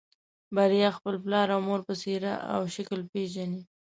بريا 0.55 0.89
خپل 0.97 1.15
پلار 1.23 1.47
او 1.55 1.59
مور 1.67 1.81
په 1.87 1.93
څېره 2.01 2.33
او 2.53 2.61
شکل 2.75 2.99
پېژني. 3.11 3.61